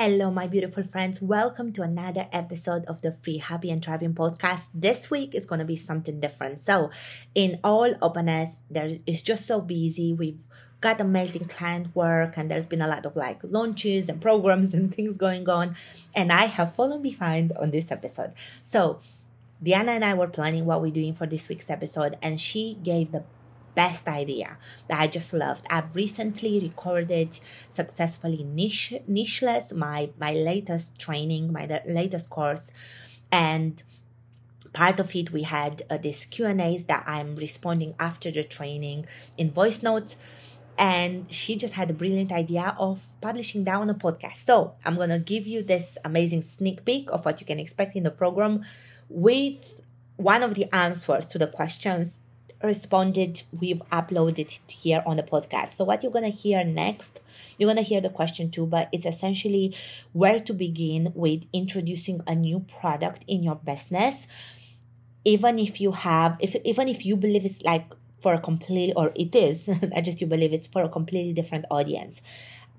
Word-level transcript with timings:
Hello, 0.00 0.30
my 0.30 0.46
beautiful 0.46 0.84
friends. 0.84 1.20
Welcome 1.20 1.72
to 1.72 1.82
another 1.82 2.28
episode 2.30 2.84
of 2.84 3.02
the 3.02 3.10
Free 3.10 3.38
Happy 3.38 3.68
and 3.68 3.84
Thriving 3.84 4.14
podcast. 4.14 4.68
This 4.72 5.10
week 5.10 5.34
is 5.34 5.44
going 5.44 5.58
to 5.58 5.64
be 5.64 5.74
something 5.74 6.20
different. 6.20 6.60
So, 6.60 6.90
in 7.34 7.58
all 7.64 7.92
openness, 8.00 8.62
there 8.70 8.90
is 9.08 9.22
just 9.22 9.44
so 9.44 9.60
busy. 9.60 10.12
We've 10.12 10.46
got 10.80 11.00
amazing 11.00 11.46
client 11.46 11.96
work, 11.96 12.36
and 12.36 12.48
there's 12.48 12.64
been 12.64 12.80
a 12.80 12.86
lot 12.86 13.06
of 13.06 13.16
like 13.16 13.40
launches 13.42 14.08
and 14.08 14.20
programs 14.22 14.72
and 14.78 14.94
things 14.94 15.16
going 15.16 15.48
on. 15.48 15.74
And 16.14 16.30
I 16.30 16.44
have 16.44 16.76
fallen 16.76 17.02
behind 17.02 17.50
on 17.54 17.72
this 17.72 17.90
episode. 17.90 18.34
So, 18.62 19.00
Diana 19.60 19.90
and 19.90 20.04
I 20.04 20.14
were 20.14 20.28
planning 20.28 20.64
what 20.64 20.80
we're 20.80 20.92
doing 20.92 21.12
for 21.12 21.26
this 21.26 21.48
week's 21.48 21.70
episode, 21.70 22.16
and 22.22 22.40
she 22.40 22.78
gave 22.84 23.10
the 23.10 23.24
best 23.78 24.08
idea 24.08 24.58
that 24.88 24.98
I 25.00 25.06
just 25.06 25.32
loved. 25.32 25.64
I've 25.70 25.94
recently 25.94 26.58
recorded 26.68 27.38
successfully 27.70 28.42
niche 28.42 28.94
nicheless 29.08 29.66
my 29.86 30.10
my 30.24 30.32
latest 30.50 30.98
training, 31.04 31.52
my 31.58 31.64
latest 31.86 32.26
course, 32.28 32.66
and 33.30 33.72
part 34.72 34.98
of 34.98 35.14
it 35.20 35.30
we 35.36 35.42
had 35.58 35.74
uh, 35.90 35.96
these 36.04 36.26
Q 36.26 36.46
and 36.52 36.60
A's 36.60 36.86
that 36.86 37.04
I'm 37.06 37.30
responding 37.36 37.94
after 38.08 38.28
the 38.32 38.44
training 38.56 39.06
in 39.40 39.46
voice 39.60 39.80
notes. 39.88 40.16
And 40.76 41.14
she 41.40 41.52
just 41.64 41.74
had 41.74 41.88
a 41.90 41.96
brilliant 42.00 42.30
idea 42.30 42.66
of 42.78 42.96
publishing 43.20 43.64
that 43.64 43.76
on 43.82 43.90
a 43.90 43.98
podcast. 44.06 44.38
So 44.48 44.54
I'm 44.84 44.96
gonna 44.96 45.22
give 45.34 45.44
you 45.52 45.60
this 45.72 45.98
amazing 46.04 46.42
sneak 46.42 46.84
peek 46.88 47.04
of 47.14 47.24
what 47.24 47.40
you 47.40 47.46
can 47.50 47.58
expect 47.64 47.96
in 47.98 48.02
the 48.08 48.14
program 48.22 48.54
with 49.08 49.80
one 50.16 50.42
of 50.42 50.54
the 50.58 50.66
answers 50.74 51.26
to 51.32 51.38
the 51.38 51.50
questions 51.58 52.18
responded, 52.62 53.42
we've 53.60 53.82
uploaded 53.92 54.58
here 54.70 55.02
on 55.06 55.16
the 55.16 55.22
podcast. 55.22 55.70
So 55.70 55.84
what 55.84 56.02
you're 56.02 56.12
gonna 56.12 56.28
hear 56.28 56.64
next, 56.64 57.20
you're 57.56 57.68
gonna 57.68 57.82
hear 57.82 58.00
the 58.00 58.10
question 58.10 58.50
too, 58.50 58.66
but 58.66 58.88
it's 58.92 59.06
essentially 59.06 59.74
where 60.12 60.38
to 60.40 60.52
begin 60.52 61.12
with 61.14 61.44
introducing 61.52 62.20
a 62.26 62.34
new 62.34 62.60
product 62.60 63.24
in 63.28 63.42
your 63.42 63.56
business. 63.56 64.26
Even 65.24 65.58
if 65.58 65.80
you 65.80 65.92
have, 65.92 66.36
if 66.40 66.56
even 66.64 66.88
if 66.88 67.04
you 67.04 67.16
believe 67.16 67.44
it's 67.44 67.62
like 67.62 67.92
for 68.18 68.34
a 68.34 68.40
complete 68.40 68.92
or 68.96 69.12
it 69.14 69.34
is, 69.34 69.68
not 69.82 70.02
just 70.04 70.20
you 70.20 70.26
believe 70.26 70.52
it's 70.52 70.66
for 70.66 70.82
a 70.82 70.88
completely 70.88 71.32
different 71.32 71.64
audience. 71.70 72.22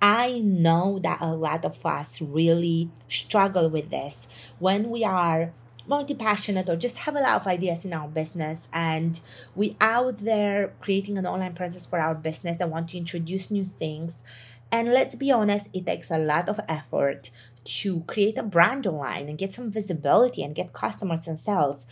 I 0.02 0.40
know 0.40 1.00
that 1.04 1.20
a 1.20 1.34
lot 1.34 1.66
of 1.66 1.86
us 1.86 2.22
really 2.22 2.90
struggle 3.10 3.70
with 3.70 3.90
this 3.90 4.28
when 4.58 4.90
we 4.90 5.04
are 5.04 5.54
multi-passionate 5.90 6.70
or 6.70 6.76
just 6.76 6.98
have 7.00 7.16
a 7.16 7.20
lot 7.20 7.42
of 7.42 7.48
ideas 7.48 7.84
in 7.84 7.94
our 7.94 8.08
business 8.08 8.70
and 8.72 9.20
we 9.56 9.76
out 9.82 10.20
there 10.20 10.72
creating 10.80 11.18
an 11.18 11.26
online 11.26 11.56
presence 11.56 11.86
for 11.86 12.00
our 12.00 12.14
business 12.14 12.60
and 12.62 12.70
want 12.70 12.90
to 12.90 12.98
introduce 12.98 13.50
new 13.50 13.66
things. 13.66 14.24
And 14.72 14.94
let's 14.94 15.16
be 15.16 15.32
honest 15.32 15.68
it 15.74 15.88
takes 15.88 16.12
a 16.12 16.20
lot 16.20 16.48
of 16.48 16.60
effort 16.70 17.32
to 17.64 18.02
create 18.02 18.38
a 18.38 18.44
brand 18.44 18.86
online 18.86 19.28
and 19.28 19.38
get 19.38 19.52
some 19.52 19.72
visibility 19.72 20.44
and 20.44 20.54
get 20.54 20.74
customers 20.74 21.28
and 21.28 21.40
sales 21.40 21.88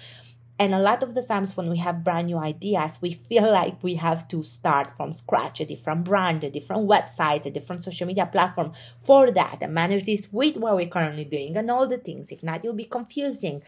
and 0.59 0.73
a 0.73 0.79
lot 0.79 1.03
of 1.03 1.13
the 1.13 1.21
times 1.21 1.55
when 1.55 1.69
we 1.69 1.77
have 1.77 2.03
brand 2.03 2.27
new 2.27 2.37
ideas, 2.37 2.97
we 2.99 3.11
feel 3.11 3.51
like 3.51 3.83
we 3.83 3.95
have 3.95 4.27
to 4.29 4.43
start 4.43 4.95
from 4.97 5.13
scratch, 5.13 5.59
a 5.59 5.65
different 5.65 6.03
brand, 6.03 6.43
a 6.43 6.49
different 6.49 6.89
website, 6.89 7.45
a 7.45 7.51
different 7.51 7.83
social 7.83 8.07
media 8.07 8.25
platform 8.25 8.73
for 8.97 9.29
that 9.31 9.59
and 9.61 9.73
manage 9.73 10.05
this 10.05 10.27
with 10.31 10.57
what 10.57 10.75
we're 10.75 10.87
currently 10.87 11.25
doing 11.25 11.55
and 11.57 11.69
all 11.69 11.87
the 11.87 11.99
things. 11.99 12.31
If 12.31 12.43
not, 12.43 12.63
you'll 12.63 12.73
be 12.73 12.85
confusing. 12.85 13.61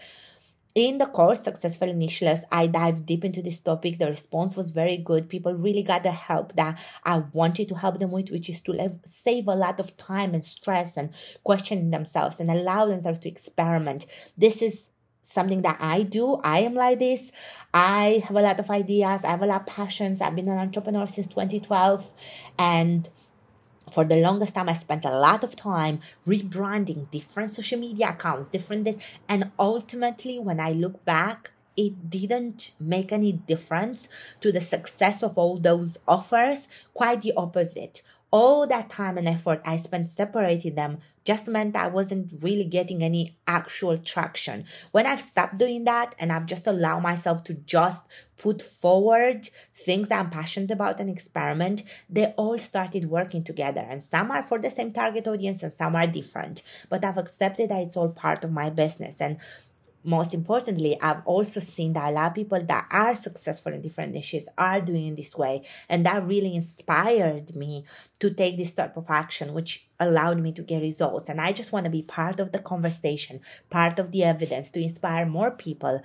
In 0.74 0.98
the 0.98 1.08
course, 1.08 1.44
Successful 1.44 1.90
Nicheless, 1.90 2.44
I 2.52 2.68
dive 2.68 3.06
deep 3.06 3.26
into 3.26 3.42
this 3.42 3.60
topic. 3.60 3.98
The 3.98 4.08
response 4.08 4.56
was 4.56 4.70
very 4.70 4.98
good. 4.98 5.28
People 5.28 5.54
really 5.54 5.84
got 5.84 6.04
the 6.04 6.12
help 6.12 6.54
that 6.56 6.80
I 7.04 7.24
wanted 7.34 7.68
to 7.70 7.76
help 7.76 8.00
them 8.00 8.12
with, 8.12 8.30
which 8.32 8.50
is 8.50 8.62
to 8.62 8.72
live, 8.72 9.00
save 9.04 9.48
a 9.48 9.56
lot 9.56 9.80
of 9.80 9.98
time 9.98 10.34
and 10.34 10.44
stress 10.44 10.96
and 10.96 11.10
questioning 11.44 11.90
themselves 11.90 12.40
and 12.40 12.50
allow 12.50 12.86
themselves 12.86 13.20
to 13.20 13.30
experiment. 13.30 14.06
This 14.38 14.62
is 14.62 14.92
something 15.24 15.62
that 15.62 15.78
I 15.80 16.04
do. 16.04 16.36
I 16.44 16.60
am 16.60 16.74
like 16.74 17.00
this. 17.00 17.32
I 17.74 18.24
have 18.28 18.36
a 18.36 18.42
lot 18.42 18.60
of 18.60 18.70
ideas. 18.70 19.24
I 19.24 19.32
have 19.32 19.42
a 19.42 19.46
lot 19.46 19.62
of 19.62 19.68
passions. 19.68 20.22
I've 20.22 20.36
been 20.36 20.50
an 20.50 20.58
entrepreneur 20.58 21.06
since 21.08 21.28
2012 21.28 22.12
and 22.58 23.10
for 23.92 24.06
the 24.06 24.18
longest 24.18 24.56
time, 24.56 24.70
I 24.70 24.74
spent 24.74 25.06
a 25.06 25.18
lot 25.18 25.44
of 25.44 25.56
time 25.56 26.00
rebranding 26.26 27.10
different 27.12 27.54
social 27.54 27.80
media 27.80 28.10
accounts, 28.10 28.48
different 28.48 28.86
this, 28.86 28.98
and 29.28 29.52
ultimately, 29.58 30.40
when 30.40 30.60
I 30.60 30.72
look 30.72 31.04
back, 31.06 31.52
it 31.76 32.10
didn't 32.10 32.74
make 32.80 33.12
any 33.12 33.32
difference 33.32 34.10
to 34.42 34.52
the 34.52 34.62
success 34.62 35.24
of 35.24 35.38
all 35.38 35.58
those 35.58 35.98
offers. 36.08 36.68
Quite 36.94 37.22
the 37.22 37.34
opposite 37.38 38.02
all 38.32 38.68
that 38.68 38.90
time 38.90 39.18
and 39.18 39.28
effort 39.28 39.62
I 39.66 39.78
spent 39.78 40.08
separating 40.08 40.76
them 40.76 41.00
just 41.26 41.48
meant 41.48 41.76
I 41.76 41.88
wasn't 41.88 42.34
really 42.42 42.66
getting 42.66 43.04
any 43.04 43.38
actual 43.48 43.98
traction. 43.98 44.66
When 44.92 45.06
I've 45.06 45.22
stopped 45.22 45.58
doing 45.58 45.84
that 45.84 46.16
and 46.20 46.32
I've 46.32 46.46
just 46.46 46.66
allowed 46.66 47.02
myself 47.02 47.44
to 47.46 47.54
just 47.54 48.04
put 48.38 48.62
forward 48.62 49.50
things 49.74 50.10
that 50.10 50.20
I'm 50.20 50.30
passionate 50.30 50.72
about 50.72 51.00
and 51.00 51.10
experiment, 51.10 51.84
they 52.10 52.28
all 52.38 52.58
started 52.58 53.10
working 53.10 53.44
together. 53.44 53.86
And 53.88 54.02
some 54.02 54.32
are 54.32 54.44
for 54.44 54.60
the 54.60 54.70
same 54.70 54.94
target 54.94 55.28
audience 55.28 55.62
and 55.62 55.74
some 55.74 55.96
are 55.96 56.08
different. 56.08 56.64
But 56.90 57.04
I've 57.04 57.18
accepted 57.18 57.70
that 57.70 57.84
it's 57.84 57.98
all 57.98 58.10
part 58.10 58.44
of 58.44 58.52
my 58.52 58.70
business. 58.70 59.22
And 59.22 59.38
most 60.04 60.34
importantly, 60.34 60.98
I've 61.02 61.26
also 61.26 61.60
seen 61.60 61.94
that 61.94 62.10
a 62.10 62.12
lot 62.12 62.28
of 62.28 62.36
people 62.36 62.60
that 62.62 62.88
are 62.92 63.16
successful 63.16 63.74
in 63.74 63.82
different 63.82 64.14
niches 64.14 64.48
are 64.58 64.82
doing 64.82 65.08
it 65.08 65.16
this 65.18 65.38
way. 65.38 65.64
And 65.90 66.06
that 66.06 66.26
really 66.26 66.56
inspired 66.56 67.56
me 67.56 67.86
to 68.20 68.30
take 68.32 68.58
this 68.58 68.74
type 68.74 68.96
of 68.96 69.10
action, 69.10 69.54
which 69.54 69.88
allowed 70.00 70.40
me 70.40 70.52
to 70.54 70.62
get 70.62 70.82
results. 70.82 71.30
And 71.30 71.42
I 71.42 71.52
just 71.52 71.72
want 71.72 71.84
to 71.84 71.90
be 71.90 72.02
part 72.02 72.40
of 72.40 72.52
the 72.52 72.60
conversation, 72.60 73.42
part 73.70 74.00
of 74.00 74.12
the 74.12 74.24
evidence 74.24 74.72
to 74.72 74.82
inspire 74.82 75.26
more 75.26 75.52
people. 75.52 76.02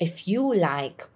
If 0.00 0.26
you 0.26 0.54
like 0.54 1.06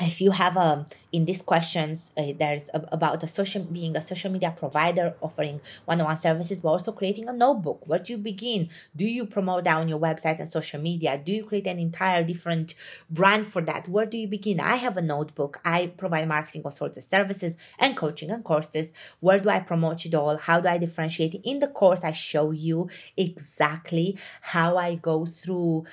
if 0.00 0.20
you 0.20 0.32
have 0.32 0.56
a 0.56 0.60
um, 0.60 0.84
in 1.12 1.24
these 1.24 1.42
questions 1.42 2.10
uh, 2.16 2.32
there's 2.38 2.68
a, 2.74 2.84
about 2.90 3.22
a 3.22 3.26
social 3.26 3.62
being 3.62 3.96
a 3.96 4.00
social 4.00 4.30
media 4.30 4.52
provider 4.56 5.14
offering 5.20 5.60
one-on-one 5.84 6.16
services 6.16 6.60
but 6.60 6.70
also 6.70 6.90
creating 6.90 7.28
a 7.28 7.32
notebook 7.32 7.84
where 7.86 7.98
do 7.98 8.12
you 8.12 8.18
begin? 8.18 8.68
Do 8.96 9.04
you 9.04 9.26
promote 9.26 9.64
that 9.64 9.76
on 9.76 9.88
your 9.88 9.98
website 9.98 10.38
and 10.38 10.48
social 10.48 10.80
media? 10.80 11.20
Do 11.22 11.32
you 11.32 11.44
create 11.44 11.66
an 11.66 11.78
entire 11.78 12.24
different 12.24 12.74
brand 13.10 13.46
for 13.46 13.62
that? 13.62 13.88
Where 13.88 14.06
do 14.06 14.16
you 14.16 14.28
begin? 14.28 14.60
I 14.60 14.76
have 14.76 14.96
a 14.96 15.02
notebook. 15.02 15.60
I 15.64 15.92
provide 15.96 16.28
marketing 16.28 16.62
consulting 16.62 17.02
services 17.02 17.56
and 17.78 17.96
coaching 17.96 18.30
and 18.30 18.44
courses. 18.44 18.92
Where 19.20 19.38
do 19.38 19.48
i 19.48 19.60
promote 19.60 20.04
it 20.06 20.14
all? 20.14 20.36
How 20.36 20.60
do 20.60 20.68
i 20.68 20.78
differentiate? 20.78 21.34
In 21.44 21.58
the 21.58 21.68
course 21.68 22.04
i 22.04 22.12
show 22.12 22.50
you 22.50 22.88
exactly 23.16 24.18
how 24.40 24.76
i 24.76 24.94
go 24.94 25.26
through 25.26 25.84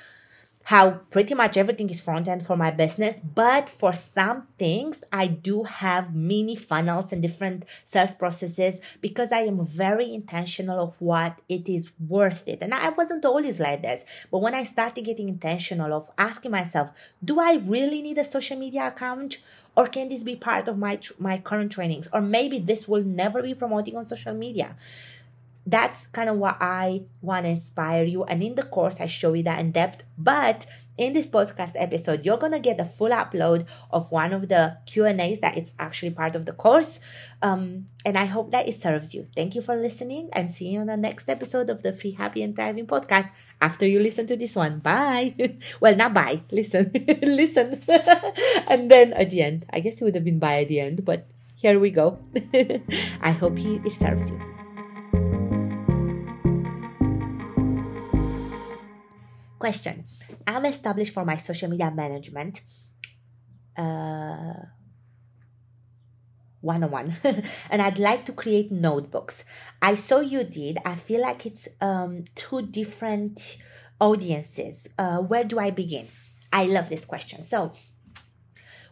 how 0.65 0.91
pretty 1.09 1.33
much 1.33 1.57
everything 1.57 1.89
is 1.89 2.01
front 2.01 2.27
end 2.27 2.45
for 2.45 2.55
my 2.55 2.71
business 2.71 3.19
but 3.19 3.67
for 3.67 3.93
some 3.93 4.47
things 4.57 5.03
i 5.11 5.27
do 5.27 5.63
have 5.63 6.15
mini 6.15 6.55
funnels 6.55 7.11
and 7.11 7.21
different 7.21 7.65
sales 7.83 8.13
processes 8.13 8.79
because 9.01 9.31
i 9.31 9.39
am 9.39 9.65
very 9.65 10.13
intentional 10.13 10.79
of 10.79 11.01
what 11.01 11.41
it 11.49 11.67
is 11.67 11.91
worth 12.07 12.47
it. 12.47 12.61
And 12.61 12.73
i 12.73 12.89
wasn't 12.89 13.25
always 13.25 13.59
like 13.59 13.81
this 13.81 14.05
but 14.29 14.39
when 14.39 14.55
i 14.55 14.63
started 14.63 15.03
getting 15.03 15.29
intentional 15.29 15.93
of 15.93 16.09
asking 16.17 16.51
myself 16.51 16.91
do 17.23 17.39
i 17.39 17.55
really 17.55 18.01
need 18.01 18.17
a 18.17 18.23
social 18.23 18.57
media 18.57 18.87
account? 18.87 19.37
Or 19.75 19.87
can 19.87 20.09
this 20.09 20.23
be 20.23 20.35
part 20.35 20.67
of 20.67 20.77
my 20.77 20.99
my 21.17 21.37
current 21.37 21.71
trainings? 21.71 22.07
Or 22.13 22.21
maybe 22.21 22.59
this 22.59 22.87
will 22.87 23.03
never 23.03 23.41
be 23.41 23.53
promoting 23.53 23.95
on 23.95 24.03
social 24.05 24.33
media 24.33 24.75
that's 25.65 26.07
kind 26.07 26.29
of 26.29 26.37
what 26.37 26.57
I 26.59 27.03
want 27.21 27.45
to 27.45 27.49
inspire 27.49 28.03
you. 28.03 28.23
And 28.23 28.41
in 28.41 28.55
the 28.55 28.63
course, 28.63 28.99
I 28.99 29.05
show 29.05 29.33
you 29.33 29.43
that 29.43 29.59
in 29.59 29.71
depth. 29.71 30.03
But 30.17 30.65
in 30.97 31.13
this 31.13 31.29
podcast 31.29 31.73
episode, 31.75 32.25
you're 32.25 32.37
gonna 32.37 32.59
get 32.59 32.79
a 32.79 32.85
full 32.85 33.09
upload 33.09 33.65
of 33.91 34.11
one 34.11 34.33
of 34.33 34.49
the 34.49 34.77
Q 34.85 35.05
and 35.05 35.21
A's 35.21 35.39
that 35.39 35.57
it's 35.57 35.73
actually 35.79 36.11
part 36.11 36.35
of 36.35 36.45
the 36.45 36.53
course. 36.53 36.99
Um, 37.41 37.87
and 38.05 38.17
I 38.17 38.25
hope 38.25 38.51
that 38.51 38.67
it 38.67 38.75
serves 38.75 39.13
you. 39.13 39.27
Thank 39.35 39.55
you 39.55 39.61
for 39.61 39.75
listening, 39.75 40.29
and 40.33 40.51
see 40.53 40.69
you 40.69 40.79
on 40.79 40.87
the 40.87 40.97
next 40.97 41.29
episode 41.29 41.69
of 41.69 41.83
the 41.83 41.93
Free 41.93 42.11
Happy 42.11 42.43
and 42.43 42.55
Thriving 42.55 42.87
podcast. 42.87 43.29
After 43.61 43.85
you 43.85 43.99
listen 43.99 44.25
to 44.27 44.35
this 44.35 44.55
one, 44.55 44.79
bye. 44.79 45.33
well, 45.79 45.95
not 45.95 46.13
bye. 46.13 46.41
Listen, 46.51 46.91
listen, 47.21 47.81
and 48.67 48.89
then 48.89 49.13
at 49.13 49.29
the 49.29 49.41
end, 49.41 49.65
I 49.71 49.79
guess 49.79 50.01
it 50.01 50.03
would 50.03 50.15
have 50.15 50.25
been 50.25 50.39
bye 50.39 50.61
at 50.61 50.67
the 50.67 50.79
end, 50.79 51.05
but 51.05 51.27
here 51.55 51.79
we 51.79 51.91
go. 51.91 52.17
I 53.21 53.31
hope 53.31 53.57
he, 53.57 53.75
it 53.85 53.91
serves 53.91 54.31
you. 54.31 54.60
Question 59.61 60.05
I'm 60.47 60.65
established 60.65 61.13
for 61.13 61.23
my 61.23 61.37
social 61.37 61.69
media 61.69 61.91
management. 61.91 62.61
Uh, 63.77 64.53
one 66.61 66.83
on 66.83 66.89
one 66.89 67.15
and 67.69 67.79
I'd 67.79 67.99
like 67.99 68.25
to 68.25 68.31
create 68.31 68.71
notebooks. 68.71 69.45
I 69.79 69.93
saw 69.93 70.19
you 70.19 70.43
did. 70.43 70.79
I 70.83 70.95
feel 70.95 71.21
like 71.21 71.45
it's 71.45 71.67
um, 71.79 72.23
two 72.33 72.63
different 72.63 73.57
audiences. 73.99 74.87
Uh, 74.97 75.19
where 75.19 75.43
do 75.43 75.59
I 75.59 75.69
begin? 75.69 76.07
I 76.51 76.65
love 76.65 76.89
this 76.89 77.05
question. 77.05 77.43
So, 77.43 77.71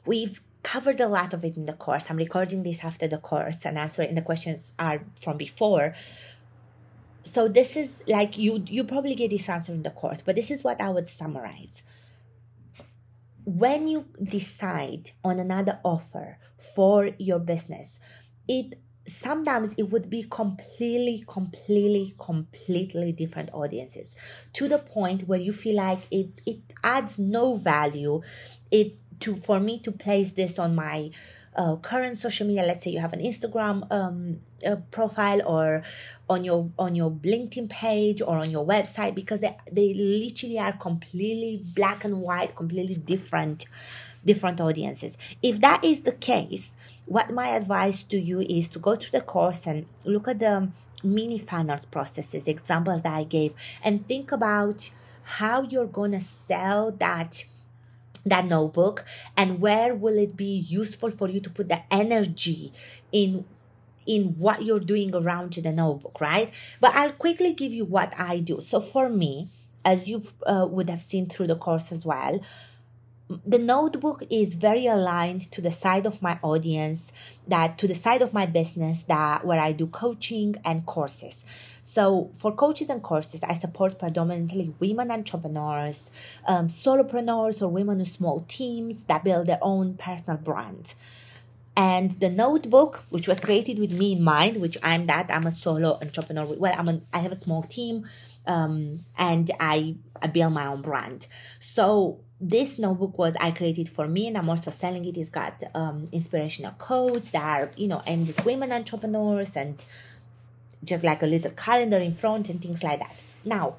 we've 0.05 0.39
covered 0.61 0.99
a 0.99 1.07
lot 1.07 1.33
of 1.33 1.43
it 1.43 1.57
in 1.57 1.65
the 1.65 1.73
course. 1.73 2.05
I'm 2.09 2.17
recording 2.17 2.61
this 2.61 2.83
after 2.83 3.07
the 3.07 3.17
course 3.17 3.65
and 3.65 3.75
answering 3.77 4.13
the 4.13 4.21
questions 4.21 4.73
are 4.77 5.01
from 5.19 5.37
before 5.37 5.95
so 7.23 7.47
this 7.47 7.75
is 7.75 8.03
like 8.07 8.37
you 8.37 8.63
you 8.67 8.83
probably 8.83 9.15
get 9.15 9.29
this 9.29 9.49
answer 9.49 9.71
in 9.71 9.83
the 9.83 9.91
course 9.91 10.21
but 10.21 10.35
this 10.35 10.49
is 10.51 10.63
what 10.63 10.79
i 10.81 10.89
would 10.89 11.07
summarize. 11.07 11.83
When 13.45 13.87
you 13.87 14.05
decide 14.21 15.11
on 15.23 15.39
another 15.39 15.79
offer 15.83 16.37
for 16.75 17.11
your 17.17 17.39
business 17.39 17.99
it 18.47 18.79
sometimes 19.07 19.73
it 19.77 19.89
would 19.89 20.09
be 20.09 20.23
completely 20.29 21.23
completely 21.27 22.13
completely 22.19 23.11
different 23.11 23.49
audiences 23.53 24.15
to 24.53 24.67
the 24.67 24.77
point 24.77 25.27
where 25.27 25.39
you 25.39 25.51
feel 25.51 25.75
like 25.75 25.99
it 26.11 26.41
it 26.45 26.59
adds 26.83 27.17
no 27.17 27.55
value. 27.55 28.21
It 28.71 28.95
to 29.21 29.35
for 29.35 29.59
me 29.59 29.79
to 29.79 29.91
place 29.91 30.33
this 30.33 30.59
on 30.59 30.75
my 30.75 31.11
uh, 31.59 31.75
current 31.75 32.17
social 32.17 32.47
media 32.47 32.63
let's 32.63 32.83
say 32.83 32.89
you 32.89 32.99
have 32.99 33.13
an 33.13 33.19
instagram 33.19 33.85
um, 33.91 34.39
uh, 34.65 34.77
profile 34.91 35.41
or 35.45 35.83
on 36.29 36.43
your 36.43 36.69
on 36.79 36.95
your 36.95 37.11
linkedin 37.11 37.69
page 37.69 38.21
or 38.21 38.37
on 38.37 38.49
your 38.49 38.65
website 38.65 39.13
because 39.13 39.41
they 39.41 39.55
they 39.71 39.93
literally 39.93 40.57
are 40.57 40.73
completely 40.73 41.61
black 41.75 42.05
and 42.05 42.21
white 42.21 42.55
completely 42.55 42.95
different 42.95 43.65
different 44.25 44.59
audiences. 44.59 45.17
If 45.41 45.61
that 45.61 45.83
is 45.83 46.01
the 46.01 46.11
case 46.11 46.75
what 47.05 47.31
my 47.31 47.47
advice 47.49 48.03
to 48.03 48.19
you 48.19 48.41
is 48.41 48.69
to 48.69 48.79
go 48.79 48.95
through 48.95 49.19
the 49.19 49.25
course 49.25 49.65
and 49.65 49.87
look 50.05 50.27
at 50.27 50.39
the 50.39 50.71
mini 51.03 51.39
funnels 51.39 51.85
processes 51.85 52.47
examples 52.47 53.01
that 53.03 53.15
i 53.15 53.23
gave 53.23 53.53
and 53.81 54.05
think 54.07 54.31
about 54.31 54.89
how 55.23 55.63
you're 55.63 55.87
to 55.87 56.19
sell 56.19 56.91
that 56.91 57.45
that 58.25 58.45
notebook 58.45 59.05
and 59.37 59.59
where 59.61 59.95
will 59.95 60.17
it 60.17 60.35
be 60.35 60.45
useful 60.67 61.11
for 61.11 61.29
you 61.29 61.39
to 61.39 61.49
put 61.49 61.69
the 61.69 61.81
energy 61.91 62.71
in 63.11 63.45
in 64.05 64.35
what 64.39 64.63
you're 64.63 64.79
doing 64.79 65.13
around 65.13 65.53
the 65.53 65.71
notebook 65.71 66.19
right? 66.21 66.51
But 66.79 66.95
i'll 66.95 67.11
quickly 67.13 67.53
give 67.53 67.73
you 67.73 67.85
what 67.85 68.13
i 68.19 68.39
do. 68.39 68.61
So 68.61 68.79
for 68.81 69.09
me 69.09 69.49
as 69.85 70.09
you 70.09 70.23
uh, 70.45 70.67
would 70.69 70.89
have 70.89 71.01
seen 71.01 71.25
through 71.27 71.47
the 71.47 71.55
course 71.55 71.91
as 71.91 72.05
well 72.05 72.41
the 73.45 73.59
notebook 73.59 74.23
is 74.31 74.55
very 74.55 74.87
aligned 74.87 75.51
to 75.51 75.61
the 75.61 75.69
side 75.69 76.07
of 76.07 76.21
my 76.21 76.39
audience 76.41 77.13
that 77.47 77.77
to 77.77 77.87
the 77.87 77.93
side 77.93 78.23
of 78.23 78.33
my 78.33 78.45
business 78.47 79.03
that 79.03 79.45
where 79.45 79.59
i 79.59 79.71
do 79.71 79.85
coaching 79.87 80.55
and 80.65 80.85
courses. 80.85 81.45
So 81.83 82.31
for 82.35 82.51
coaches 82.51 82.89
and 82.89 83.03
courses 83.03 83.43
i 83.43 83.53
support 83.53 83.99
predominantly 83.99 84.73
women 84.79 85.11
entrepreneurs 85.11 86.11
um, 86.47 86.67
solopreneurs 86.69 87.61
or 87.61 87.67
women 87.67 87.99
with 87.99 88.07
small 88.07 88.39
teams 88.41 89.03
that 89.05 89.23
build 89.23 89.45
their 89.47 89.59
own 89.61 89.95
personal 89.95 90.37
brand. 90.37 90.95
And 91.77 92.11
the 92.11 92.29
notebook 92.29 93.05
which 93.09 93.27
was 93.27 93.39
created 93.39 93.77
with 93.77 93.91
me 93.91 94.13
in 94.13 94.23
mind 94.23 94.57
which 94.57 94.77
i'm 94.81 95.05
that 95.05 95.29
i'm 95.29 95.45
a 95.45 95.51
solo 95.51 95.99
entrepreneur 96.01 96.45
well 96.45 96.73
i'm 96.75 97.03
I 97.13 97.19
have 97.19 97.31
a 97.31 97.35
small 97.35 97.61
team 97.61 98.05
um, 98.47 99.01
and 99.17 99.51
I, 99.59 99.95
I 100.21 100.27
build 100.27 100.53
my 100.53 100.65
own 100.65 100.81
brand. 100.81 101.27
So 101.59 102.21
this 102.41 102.79
notebook 102.79 103.17
was 103.17 103.35
I 103.39 103.51
created 103.51 103.89
for 103.89 104.07
me, 104.07 104.27
and 104.27 104.37
I'm 104.37 104.49
also 104.49 104.71
selling 104.71 105.05
it. 105.05 105.17
It's 105.17 105.29
got 105.29 105.61
um, 105.75 106.07
inspirational 106.11 106.71
quotes 106.71 107.31
that 107.31 107.43
are, 107.43 107.71
you 107.75 107.87
know, 107.87 108.01
aimed 108.07 108.29
at 108.29 108.45
women 108.45 108.71
entrepreneurs 108.71 109.57
and 109.57 109.83
just 110.83 111.03
like 111.03 111.21
a 111.21 111.25
little 111.25 111.51
calendar 111.51 111.97
in 111.97 112.15
front 112.15 112.49
and 112.49 112.61
things 112.61 112.83
like 112.83 112.99
that. 112.99 113.15
Now, 113.43 113.75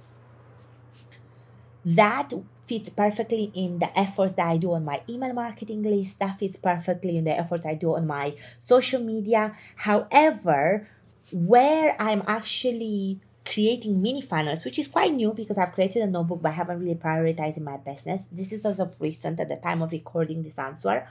that 1.84 2.32
fits 2.64 2.90
perfectly 2.90 3.50
in 3.54 3.78
the 3.78 3.98
efforts 3.98 4.34
that 4.34 4.46
I 4.46 4.58
do 4.58 4.72
on 4.72 4.84
my 4.84 5.02
email 5.08 5.32
marketing 5.32 5.82
list. 5.82 6.18
That 6.18 6.38
fits 6.38 6.56
perfectly 6.56 7.16
in 7.16 7.24
the 7.24 7.36
efforts 7.36 7.64
I 7.64 7.74
do 7.74 7.94
on 7.94 8.06
my 8.06 8.34
social 8.58 9.00
media. 9.00 9.56
However, 9.76 10.86
where 11.32 11.96
I'm 11.98 12.22
actually 12.26 13.20
creating 13.50 14.00
mini 14.00 14.22
funnels, 14.22 14.64
which 14.64 14.78
is 14.78 14.86
quite 14.86 15.12
new 15.12 15.34
because 15.34 15.58
I've 15.58 15.72
created 15.72 16.02
a 16.02 16.06
notebook 16.06 16.40
but 16.42 16.50
I 16.50 16.52
haven't 16.52 16.78
really 16.78 16.94
prioritized 16.94 17.56
in 17.56 17.64
my 17.64 17.78
business. 17.78 18.26
This 18.30 18.52
is 18.52 18.64
also 18.64 18.88
recent 19.00 19.40
at 19.40 19.48
the 19.48 19.56
time 19.56 19.82
of 19.82 19.90
recording 19.90 20.42
this 20.42 20.58
answer. 20.58 21.06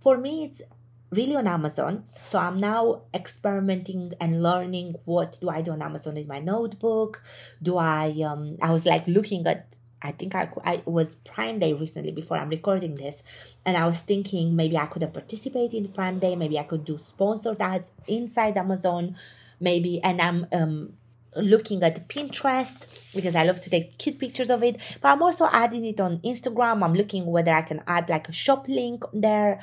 For 0.00 0.16
me, 0.16 0.44
it's 0.44 0.62
really 1.10 1.36
on 1.36 1.46
Amazon. 1.46 2.04
So 2.24 2.38
I'm 2.38 2.58
now 2.58 3.02
experimenting 3.12 4.14
and 4.20 4.42
learning 4.42 4.96
what 5.04 5.38
do 5.40 5.50
I 5.50 5.60
do 5.60 5.72
on 5.72 5.82
Amazon 5.82 6.16
in 6.16 6.26
my 6.26 6.40
notebook. 6.40 7.22
Do 7.62 7.76
I 7.76 8.08
um 8.26 8.56
I 8.62 8.70
was 8.70 8.86
like 8.86 9.06
looking 9.06 9.46
at 9.46 9.76
I 10.04 10.12
think 10.12 10.34
I, 10.34 10.48
I 10.64 10.82
was 10.84 11.14
Prime 11.16 11.60
Day 11.60 11.74
recently 11.74 12.10
before 12.10 12.36
I'm 12.36 12.48
recording 12.48 12.96
this, 12.96 13.22
and 13.64 13.76
I 13.76 13.86
was 13.86 14.00
thinking 14.00 14.56
maybe 14.56 14.76
I 14.76 14.86
could 14.86 15.02
have 15.02 15.12
participated 15.12 15.86
in 15.86 15.92
Prime 15.92 16.18
Day. 16.18 16.34
Maybe 16.34 16.58
I 16.58 16.64
could 16.64 16.84
do 16.84 16.98
sponsored 16.98 17.60
ads 17.60 17.92
inside 18.08 18.56
Amazon, 18.56 19.14
maybe. 19.60 20.02
And 20.02 20.20
I'm 20.20 20.46
um 20.52 20.94
looking 21.36 21.82
at 21.82 22.08
Pinterest 22.08 22.86
because 23.14 23.34
I 23.34 23.44
love 23.44 23.60
to 23.60 23.70
take 23.70 23.98
cute 23.98 24.18
pictures 24.18 24.50
of 24.50 24.62
it. 24.62 24.76
But 25.00 25.10
I'm 25.10 25.22
also 25.22 25.48
adding 25.50 25.84
it 25.84 26.00
on 26.00 26.18
Instagram. 26.18 26.82
I'm 26.82 26.94
looking 26.94 27.26
whether 27.26 27.52
I 27.52 27.62
can 27.62 27.82
add 27.86 28.08
like 28.08 28.28
a 28.28 28.32
shop 28.32 28.68
link 28.68 29.04
there. 29.12 29.62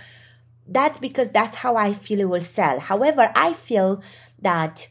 That's 0.68 1.00
because 1.00 1.32
that's 1.32 1.58
how 1.58 1.76
I 1.76 1.94
feel 1.94 2.20
it 2.20 2.30
will 2.30 2.42
sell. 2.42 2.80
However, 2.80 3.32
I 3.36 3.54
feel 3.54 4.02
that 4.42 4.88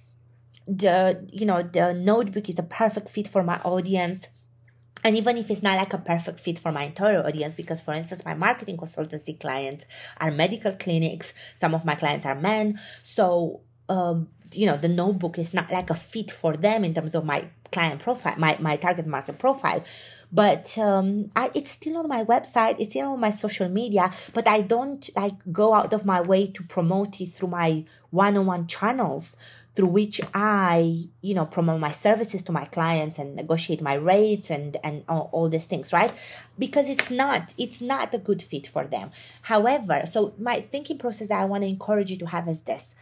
the 0.68 1.26
you 1.32 1.46
know 1.46 1.62
the 1.62 1.94
notebook 1.94 2.48
is 2.48 2.58
a 2.58 2.62
perfect 2.62 3.08
fit 3.08 3.26
for 3.26 3.42
my 3.42 3.58
audience 3.60 4.28
and 5.02 5.16
even 5.16 5.38
if 5.38 5.50
it's 5.50 5.62
not 5.62 5.78
like 5.78 5.94
a 5.94 5.98
perfect 5.98 6.38
fit 6.38 6.58
for 6.58 6.70
my 6.70 6.82
entire 6.84 7.24
audience 7.24 7.54
because 7.54 7.80
for 7.80 7.94
instance 7.94 8.22
my 8.22 8.34
marketing 8.34 8.76
consultancy 8.76 9.38
clients 9.40 9.86
are 10.20 10.30
medical 10.30 10.72
clinics 10.72 11.32
some 11.54 11.74
of 11.74 11.86
my 11.86 11.94
clients 11.94 12.26
are 12.26 12.34
men 12.34 12.78
so 13.02 13.62
um, 13.88 14.28
you 14.52 14.66
know 14.66 14.76
the 14.76 14.88
notebook 14.88 15.38
is 15.38 15.52
not 15.52 15.70
like 15.70 15.90
a 15.90 15.94
fit 15.94 16.30
for 16.30 16.56
them 16.56 16.84
in 16.84 16.94
terms 16.94 17.14
of 17.14 17.24
my 17.24 17.44
client 17.70 18.00
profile 18.00 18.34
my, 18.38 18.56
my 18.60 18.76
target 18.76 19.06
market 19.06 19.38
profile. 19.38 19.84
But 20.30 20.76
um, 20.76 21.30
I, 21.34 21.50
it's 21.54 21.70
still 21.70 21.96
on 21.96 22.08
my 22.08 22.22
website 22.22 22.76
it's 22.78 22.90
still 22.90 23.12
on 23.12 23.20
my 23.20 23.30
social 23.30 23.68
media 23.70 24.12
but 24.34 24.46
i 24.46 24.60
don't 24.60 25.08
like 25.16 25.32
go 25.50 25.72
out 25.72 25.94
of 25.94 26.04
my 26.04 26.20
way 26.20 26.46
to 26.46 26.62
promote 26.64 27.18
it 27.18 27.28
through 27.28 27.48
my 27.48 27.84
one-on-one 28.10 28.66
channels 28.66 29.38
through 29.74 29.86
which 29.86 30.20
i 30.34 31.08
you 31.22 31.34
know 31.34 31.46
promote 31.46 31.80
my 31.80 31.92
services 31.92 32.42
to 32.42 32.52
my 32.52 32.66
clients 32.66 33.18
and 33.18 33.36
negotiate 33.36 33.80
my 33.80 33.94
rates 33.94 34.50
and 34.50 34.76
and 34.84 35.02
all, 35.08 35.30
all 35.32 35.48
these 35.48 35.64
things 35.64 35.94
right? 35.94 36.12
Because 36.58 36.90
it's 36.90 37.10
not 37.10 37.54
it's 37.56 37.80
not 37.80 38.12
a 38.12 38.18
good 38.18 38.42
fit 38.42 38.66
for 38.66 38.84
them. 38.84 39.10
However 39.42 40.02
so 40.04 40.34
my 40.38 40.60
thinking 40.60 40.98
process 40.98 41.28
that 41.28 41.40
i 41.40 41.44
want 41.46 41.62
to 41.62 41.68
encourage 41.68 42.10
you 42.10 42.18
to 42.18 42.26
have 42.26 42.48
is 42.48 42.62
this 42.62 42.94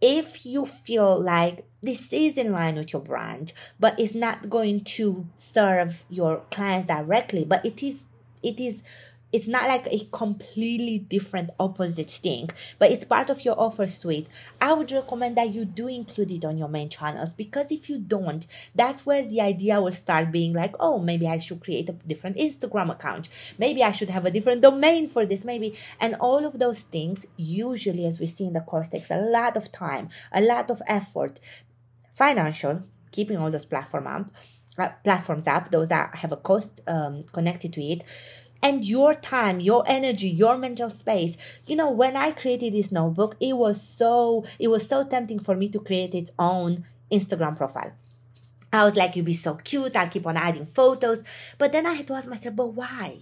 if 0.00 0.44
you 0.44 0.64
feel 0.66 1.18
like 1.18 1.64
this 1.82 2.12
is 2.12 2.36
in 2.36 2.52
line 2.52 2.76
with 2.76 2.92
your 2.92 3.02
brand 3.02 3.52
but 3.78 3.98
it's 3.98 4.14
not 4.14 4.50
going 4.50 4.80
to 4.80 5.26
serve 5.36 6.04
your 6.08 6.42
clients 6.50 6.86
directly 6.86 7.44
but 7.44 7.64
it 7.64 7.82
is 7.82 8.06
it 8.42 8.60
is 8.60 8.82
it's 9.36 9.46
not 9.46 9.68
like 9.68 9.86
a 9.88 9.98
completely 10.12 10.98
different 10.98 11.50
opposite 11.60 12.10
thing 12.10 12.48
but 12.78 12.90
it's 12.90 13.04
part 13.04 13.28
of 13.28 13.44
your 13.44 13.54
offer 13.60 13.86
suite. 13.86 14.28
I 14.62 14.72
would 14.72 14.90
recommend 14.90 15.36
that 15.36 15.52
you 15.52 15.66
do 15.66 15.88
include 15.88 16.30
it 16.30 16.44
on 16.46 16.56
your 16.56 16.68
main 16.68 16.88
channels 16.88 17.34
because 17.34 17.70
if 17.70 17.90
you 17.90 17.98
don't 17.98 18.46
that's 18.74 19.04
where 19.04 19.26
the 19.26 19.42
idea 19.42 19.78
will 19.82 19.92
start 19.92 20.32
being 20.32 20.54
like 20.54 20.74
oh 20.80 20.98
maybe 20.98 21.28
i 21.28 21.38
should 21.38 21.60
create 21.60 21.90
a 21.90 21.92
different 21.92 22.36
instagram 22.36 22.90
account. 22.90 23.28
Maybe 23.58 23.82
i 23.84 23.92
should 23.92 24.08
have 24.08 24.24
a 24.24 24.30
different 24.30 24.62
domain 24.62 25.06
for 25.06 25.26
this 25.26 25.44
maybe 25.44 25.76
and 26.00 26.14
all 26.14 26.46
of 26.46 26.58
those 26.58 26.80
things 26.80 27.26
usually 27.36 28.06
as 28.06 28.18
we 28.18 28.26
see 28.26 28.46
in 28.46 28.54
the 28.54 28.62
course 28.62 28.88
takes 28.88 29.10
a 29.10 29.20
lot 29.20 29.54
of 29.58 29.70
time 29.70 30.08
a 30.32 30.40
lot 30.40 30.70
of 30.70 30.80
effort. 30.88 31.40
Financial 32.14 32.82
keeping 33.10 33.36
all 33.36 33.50
those 33.50 33.66
platform 33.66 34.06
up 34.06 34.30
uh, 34.78 34.88
platforms 35.04 35.46
up 35.46 35.70
those 35.70 35.88
that 35.88 36.14
have 36.16 36.32
a 36.32 36.36
cost 36.36 36.80
um, 36.86 37.22
connected 37.32 37.72
to 37.72 37.82
it 37.82 38.02
and 38.62 38.84
your 38.84 39.14
time, 39.14 39.60
your 39.60 39.84
energy, 39.86 40.28
your 40.28 40.56
mental 40.56 40.90
space. 40.90 41.36
You 41.66 41.76
know, 41.76 41.90
when 41.90 42.16
I 42.16 42.32
created 42.32 42.72
this 42.72 42.92
notebook, 42.92 43.36
it 43.40 43.56
was 43.56 43.80
so 43.80 44.44
it 44.58 44.68
was 44.68 44.88
so 44.88 45.04
tempting 45.04 45.38
for 45.38 45.54
me 45.54 45.68
to 45.70 45.80
create 45.80 46.14
its 46.14 46.30
own 46.38 46.84
Instagram 47.12 47.56
profile. 47.56 47.92
I 48.72 48.84
was 48.84 48.96
like, 48.96 49.16
you'd 49.16 49.24
be 49.24 49.32
so 49.32 49.54
cute. 49.54 49.96
I'll 49.96 50.08
keep 50.08 50.26
on 50.26 50.36
adding 50.36 50.66
photos. 50.66 51.22
But 51.56 51.72
then 51.72 51.86
I 51.86 51.94
had 51.94 52.06
to 52.08 52.14
ask 52.14 52.28
myself, 52.28 52.56
but 52.56 52.74
why? 52.74 53.18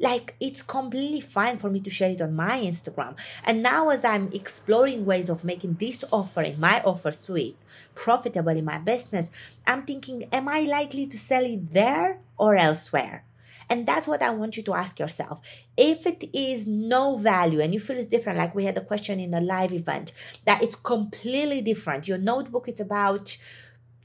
Like, 0.00 0.34
it's 0.40 0.62
completely 0.62 1.20
fine 1.20 1.58
for 1.58 1.68
me 1.68 1.78
to 1.80 1.90
share 1.90 2.10
it 2.10 2.22
on 2.22 2.34
my 2.34 2.58
Instagram. 2.58 3.16
And 3.44 3.62
now, 3.62 3.90
as 3.90 4.02
I'm 4.02 4.28
exploring 4.32 5.04
ways 5.04 5.28
of 5.28 5.44
making 5.44 5.74
this 5.74 6.04
offer 6.10 6.40
in 6.40 6.58
my 6.58 6.80
offer 6.82 7.10
suite 7.10 7.58
profitable 7.94 8.56
in 8.56 8.64
my 8.64 8.78
business, 8.78 9.30
I'm 9.66 9.82
thinking, 9.82 10.24
am 10.32 10.48
I 10.48 10.62
likely 10.62 11.06
to 11.06 11.18
sell 11.18 11.44
it 11.44 11.72
there 11.72 12.20
or 12.38 12.56
elsewhere? 12.56 13.24
And 13.70 13.86
that's 13.86 14.08
what 14.08 14.20
I 14.20 14.30
want 14.30 14.56
you 14.56 14.64
to 14.64 14.74
ask 14.74 14.98
yourself. 14.98 15.40
If 15.76 16.04
it 16.04 16.24
is 16.34 16.66
no 16.66 17.16
value 17.16 17.60
and 17.60 17.72
you 17.72 17.78
feel 17.78 17.96
it's 17.96 18.06
different, 18.06 18.36
like 18.36 18.52
we 18.54 18.64
had 18.64 18.76
a 18.76 18.80
question 18.80 19.20
in 19.20 19.30
the 19.30 19.40
live 19.40 19.72
event, 19.72 20.12
that 20.44 20.60
it's 20.60 20.74
completely 20.74 21.62
different. 21.62 22.08
Your 22.08 22.18
notebook, 22.18 22.66
it's 22.66 22.80
about 22.80 23.38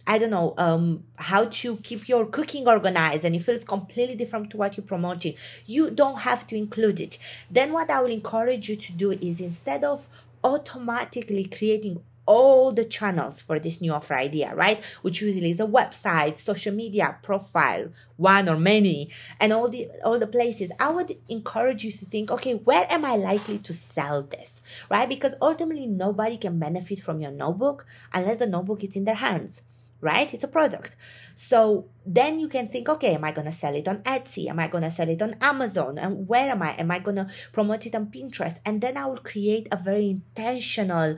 I 0.07 0.19
don't 0.19 0.29
know, 0.29 0.53
um, 0.59 1.03
how 1.15 1.45
to 1.45 1.77
keep 1.77 2.07
your 2.07 2.27
cooking 2.27 2.67
organized 2.67 3.25
and 3.25 3.35
it 3.35 3.39
feels 3.39 3.63
completely 3.63 4.15
different 4.15 4.51
to 4.51 4.57
what 4.57 4.77
you're 4.77 4.85
promoting, 4.85 5.33
you 5.65 5.89
don't 5.89 6.19
have 6.19 6.45
to 6.47 6.55
include 6.55 6.99
it. 6.99 7.17
Then 7.49 7.73
what 7.73 7.89
I 7.89 8.01
will 8.01 8.11
encourage 8.11 8.69
you 8.69 8.75
to 8.75 8.91
do 8.91 9.11
is 9.13 9.41
instead 9.41 9.83
of 9.83 10.07
automatically 10.43 11.45
creating 11.45 12.03
all 12.25 12.71
the 12.71 12.85
channels 12.85 13.41
for 13.41 13.59
this 13.59 13.81
new 13.81 13.93
offer 13.93 14.15
idea, 14.15 14.53
right? 14.55 14.83
Which 15.01 15.21
usually 15.21 15.51
is 15.51 15.59
a 15.59 15.65
website, 15.65 16.37
social 16.37 16.73
media, 16.73 17.17
profile, 17.21 17.89
one 18.17 18.49
or 18.49 18.57
many, 18.57 19.09
and 19.39 19.53
all 19.53 19.69
the 19.69 19.87
all 20.03 20.19
the 20.19 20.27
places. 20.27 20.71
I 20.79 20.89
would 20.91 21.17
encourage 21.29 21.83
you 21.83 21.91
to 21.91 22.05
think, 22.05 22.31
okay, 22.31 22.53
where 22.53 22.87
am 22.89 23.05
I 23.05 23.15
likely 23.15 23.59
to 23.59 23.73
sell 23.73 24.23
this? 24.23 24.61
Right? 24.89 25.07
Because 25.07 25.35
ultimately 25.41 25.87
nobody 25.87 26.37
can 26.37 26.59
benefit 26.59 26.99
from 26.99 27.19
your 27.19 27.31
notebook 27.31 27.85
unless 28.13 28.39
the 28.39 28.47
notebook 28.47 28.83
is 28.83 28.95
in 28.95 29.05
their 29.05 29.15
hands 29.15 29.63
right? 30.01 30.33
It's 30.33 30.43
a 30.43 30.47
product. 30.47 30.95
So 31.33 31.87
then 32.05 32.37
you 32.37 32.47
can 32.47 32.67
think, 32.67 32.87
okay, 32.87 33.15
am 33.15 33.23
I 33.23 33.31
going 33.31 33.45
to 33.45 33.51
sell 33.51 33.73
it 33.75 33.87
on 33.87 34.03
Etsy? 34.03 34.47
Am 34.47 34.59
I 34.59 34.67
going 34.67 34.83
to 34.83 34.91
sell 34.91 35.09
it 35.09 35.21
on 35.21 35.35
Amazon? 35.41 35.97
And 35.97 36.27
where 36.27 36.49
am 36.51 36.61
I? 36.61 36.73
Am 36.73 36.91
I 36.91 36.99
going 36.99 37.15
to 37.15 37.27
promote 37.51 37.87
it 37.87 37.95
on 37.95 38.07
Pinterest? 38.07 38.59
And 38.65 38.81
then 38.81 38.97
I 38.97 39.07
will 39.07 39.17
create 39.17 39.67
a 39.71 39.77
very 39.77 40.09
intentional 40.09 41.17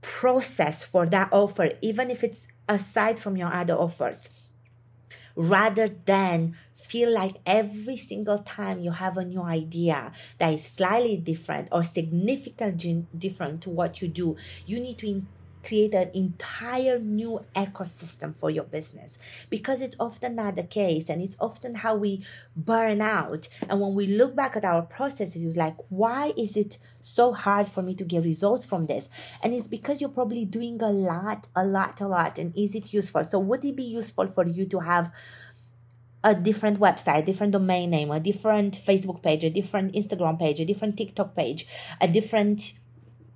process 0.00 0.84
for 0.84 1.06
that 1.06 1.28
offer, 1.32 1.70
even 1.82 2.10
if 2.10 2.24
it's 2.24 2.48
aside 2.68 3.18
from 3.18 3.36
your 3.36 3.52
other 3.52 3.74
offers. 3.74 4.30
Rather 5.36 5.88
than 5.88 6.56
feel 6.74 7.10
like 7.12 7.36
every 7.46 7.96
single 7.96 8.38
time 8.38 8.80
you 8.80 8.90
have 8.90 9.16
a 9.16 9.24
new 9.24 9.42
idea 9.42 10.12
that 10.38 10.52
is 10.52 10.64
slightly 10.64 11.16
different 11.16 11.68
or 11.70 11.82
significantly 11.82 13.06
different 13.16 13.62
to 13.62 13.70
what 13.70 14.02
you 14.02 14.08
do, 14.08 14.36
you 14.66 14.80
need 14.80 14.98
to 14.98 15.22
create 15.62 15.94
an 15.94 16.10
entire 16.14 16.98
new 16.98 17.44
ecosystem 17.54 18.34
for 18.34 18.50
your 18.50 18.64
business. 18.64 19.18
Because 19.48 19.80
it's 19.80 19.96
often 19.98 20.36
not 20.36 20.56
the 20.56 20.64
case 20.64 21.08
and 21.08 21.20
it's 21.20 21.36
often 21.40 21.76
how 21.76 21.94
we 21.94 22.24
burn 22.56 23.00
out. 23.00 23.48
And 23.68 23.80
when 23.80 23.94
we 23.94 24.06
look 24.06 24.34
back 24.34 24.56
at 24.56 24.64
our 24.64 24.82
processes 24.82 25.42
it's 25.42 25.56
like 25.56 25.76
why 25.88 26.32
is 26.36 26.56
it 26.56 26.78
so 27.00 27.32
hard 27.32 27.68
for 27.68 27.82
me 27.82 27.94
to 27.94 28.04
get 28.04 28.24
results 28.24 28.64
from 28.64 28.86
this? 28.86 29.08
And 29.42 29.54
it's 29.54 29.68
because 29.68 30.00
you're 30.00 30.10
probably 30.10 30.44
doing 30.44 30.80
a 30.82 30.90
lot 30.90 31.48
a 31.54 31.64
lot 31.64 32.00
a 32.00 32.08
lot 32.08 32.38
and 32.38 32.56
is 32.56 32.74
it 32.74 32.92
useful? 32.92 33.24
So 33.24 33.38
would 33.38 33.64
it 33.64 33.76
be 33.76 33.84
useful 33.84 34.26
for 34.28 34.46
you 34.46 34.66
to 34.66 34.80
have 34.80 35.12
a 36.22 36.34
different 36.34 36.78
website, 36.78 37.24
different 37.24 37.52
domain 37.52 37.90
name, 37.90 38.10
a 38.10 38.20
different 38.20 38.76
Facebook 38.76 39.22
page, 39.22 39.42
a 39.44 39.50
different 39.50 39.94
Instagram 39.94 40.38
page, 40.38 40.60
a 40.60 40.64
different 40.64 40.96
TikTok 40.96 41.34
page, 41.34 41.66
a 42.00 42.06
different 42.06 42.74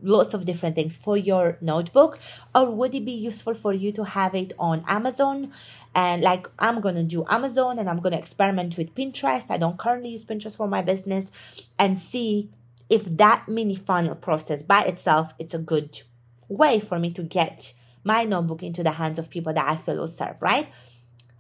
lots 0.05 0.35
of 0.35 0.45
different 0.45 0.75
things. 0.75 0.97
For 0.97 1.17
your 1.17 1.59
notebook 1.61 2.19
or 2.55 2.71
would 2.71 2.95
it 2.95 3.05
be 3.05 3.13
useful 3.13 3.55
for 3.55 3.73
you 3.73 3.93
to 3.93 4.05
have 4.05 4.35
it 4.35 4.53
on 4.59 4.85
amazon? 4.87 5.53
And 5.95 6.23
like 6.23 6.47
i'm 6.59 6.81
gonna 6.81 7.05
do 7.05 7.25
amazon 7.29 7.79
and 7.79 7.89
i'm 7.89 8.01
gonna 8.01 8.19
experiment 8.19 8.77
with 8.79 8.95
pinterest. 8.95 9.51
I 9.51 9.59
don't 9.59 9.79
currently 9.79 10.11
use 10.11 10.25
pinterest 10.25 10.57
for 10.57 10.69
my 10.69 10.83
business 10.83 11.31
and 11.79 11.97
see 11.97 12.51
if 12.91 13.05
that 13.17 13.49
mini 13.49 13.75
funnel 13.75 14.15
process 14.15 14.63
by 14.63 14.83
itself 14.85 15.35
it's 15.39 15.55
a 15.55 15.59
good 15.59 16.01
way 16.49 16.79
for 16.79 16.99
me 16.99 17.11
to 17.13 17.23
get 17.23 17.73
my 18.05 18.25
notebook 18.25 18.63
into 18.63 18.83
the 18.83 18.93
hands 18.93 19.19
of 19.19 19.31
people 19.31 19.53
that 19.55 19.67
i 19.67 19.75
feel 19.75 19.97
will 19.97 20.07
serve 20.07 20.41
right? 20.43 20.69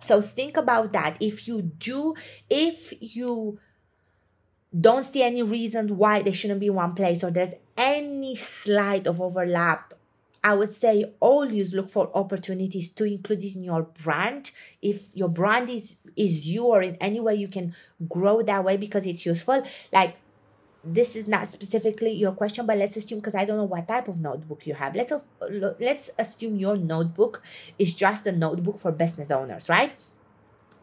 So 0.05 0.21
think 0.21 0.59
about 0.59 0.93
that. 0.93 1.17
If 1.21 1.49
you 1.49 1.63
do 1.63 2.15
if 2.51 2.93
you 3.01 3.59
don't 4.79 5.05
see 5.05 5.23
any 5.23 5.43
reason 5.43 5.97
why 5.97 6.23
they 6.23 6.33
shouldn't 6.33 6.61
be 6.61 6.67
in 6.67 6.75
one 6.75 6.95
place 6.95 7.23
or 7.23 7.31
there's 7.31 7.55
any 7.77 8.35
slight 8.35 9.07
of 9.07 9.21
overlap 9.21 9.95
I 10.45 10.53
would 10.53 10.73
say 10.73 11.07
always 11.21 11.73
look 11.73 11.89
for 11.89 12.11
opportunities 12.15 12.91
to 12.91 13.05
include 13.05 13.43
it 13.43 13.57
in 13.57 13.65
your 13.65 13.83
brand. 13.83 14.51
If 14.83 15.09
your 15.15 15.31
brand 15.31 15.71
is 15.71 15.97
is 16.17 16.47
you 16.47 16.67
or 16.67 16.83
in 16.83 16.97
any 16.97 17.19
way 17.19 17.35
you 17.35 17.49
can 17.49 17.75
grow 18.07 18.43
that 18.43 18.63
way 18.63 18.77
because 18.77 19.07
it's 19.07 19.25
useful. 19.25 19.65
Like 19.91 20.17
this 20.85 21.17
is 21.17 21.27
not 21.27 21.49
specifically 21.49 22.13
your 22.13 22.33
question, 22.33 22.67
but 22.67 22.77
let's 22.77 22.95
assume 22.97 23.21
because 23.21 23.35
I 23.35 23.47
don't 23.47 23.57
know 23.57 23.65
what 23.65 23.89
type 23.89 24.07
of 24.07 24.21
notebook 24.21 24.67
you 24.67 24.75
have. 24.75 24.95
Let's 24.95 25.13
uh, 25.13 25.21
let's 25.81 26.11
assume 26.19 26.57
your 26.57 26.77
notebook 26.77 27.43
is 27.79 27.95
just 27.95 28.27
a 28.27 28.33
notebook 28.33 28.79
for 28.79 28.93
business 28.93 29.31
owners, 29.31 29.71
right? 29.71 29.95